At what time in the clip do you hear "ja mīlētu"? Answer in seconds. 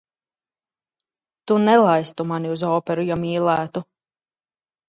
3.13-3.87